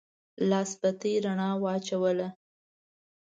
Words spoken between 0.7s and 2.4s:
بتۍ رڼا واچوله.